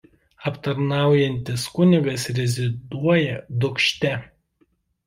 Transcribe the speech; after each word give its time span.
Aptarnaujantis 0.51 1.67
kunigas 1.75 2.27
reziduoja 2.41 3.39
Dūkšte. 3.61 4.17